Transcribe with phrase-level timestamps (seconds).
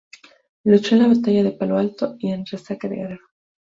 [0.63, 3.21] Luchó en la batalla de Palo Alto y en Resaca de Guerrero.